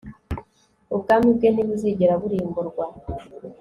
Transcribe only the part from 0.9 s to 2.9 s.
ubwami bwe ntibuzigera burimburwa